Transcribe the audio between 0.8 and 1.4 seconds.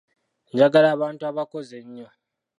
abantu